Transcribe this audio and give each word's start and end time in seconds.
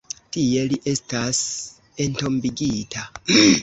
Tie 0.37 0.63
li 0.71 0.79
estas 0.93 1.43
entombigita. 2.09 3.09